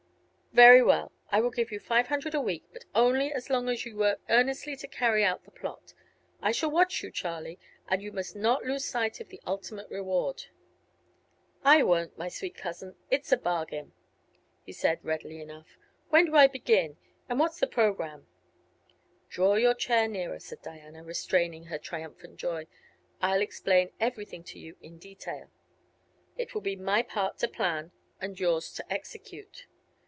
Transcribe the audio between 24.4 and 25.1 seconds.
to you in